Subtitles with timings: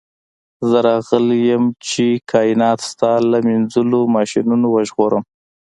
[0.69, 5.23] زه راغلی یم چې کائنات ستا له مینځلو ماشینونو وژغورم